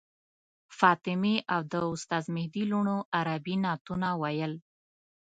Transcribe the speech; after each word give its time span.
فاطمې 0.79 1.35
او 1.53 1.61
د 1.71 1.73
استاد 1.93 2.25
مهدي 2.35 2.63
لوڼو 2.71 2.97
عربي 3.17 3.55
نعتونه 3.63 4.07
ویل. 4.21 4.53